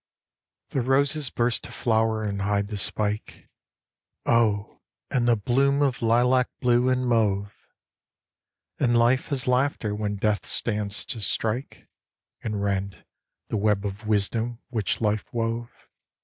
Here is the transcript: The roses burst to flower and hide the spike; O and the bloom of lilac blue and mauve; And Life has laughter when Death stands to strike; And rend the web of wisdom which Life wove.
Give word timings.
The 0.69 0.81
roses 0.81 1.29
burst 1.29 1.65
to 1.65 1.71
flower 1.71 2.23
and 2.23 2.41
hide 2.41 2.69
the 2.69 2.77
spike; 2.77 3.47
O 4.25 4.81
and 5.11 5.27
the 5.27 5.35
bloom 5.35 5.83
of 5.83 6.01
lilac 6.01 6.49
blue 6.59 6.89
and 6.89 7.05
mauve; 7.05 7.53
And 8.79 8.97
Life 8.97 9.27
has 9.27 9.47
laughter 9.47 9.93
when 9.93 10.15
Death 10.15 10.43
stands 10.47 11.05
to 11.05 11.21
strike; 11.21 11.87
And 12.43 12.63
rend 12.63 13.05
the 13.49 13.57
web 13.57 13.85
of 13.85 14.07
wisdom 14.07 14.57
which 14.71 15.01
Life 15.01 15.31
wove. 15.31 15.69